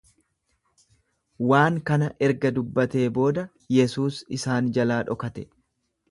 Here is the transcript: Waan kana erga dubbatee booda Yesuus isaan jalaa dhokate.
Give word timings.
Waan 1.49 1.75
kana 1.89 2.07
erga 2.27 2.51
dubbatee 2.55 3.03
booda 3.17 3.43
Yesuus 3.75 4.17
isaan 4.39 4.71
jalaa 4.79 4.99
dhokate. 5.11 5.45